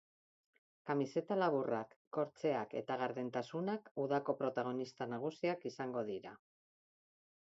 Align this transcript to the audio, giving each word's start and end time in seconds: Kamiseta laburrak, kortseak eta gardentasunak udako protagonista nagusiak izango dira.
Kamiseta 0.91 1.35
laburrak, 1.39 1.91
kortseak 2.17 2.73
eta 2.81 2.97
gardentasunak 3.03 3.91
udako 4.05 4.35
protagonista 4.41 5.09
nagusiak 5.13 5.69
izango 5.73 6.07
dira. 6.11 6.33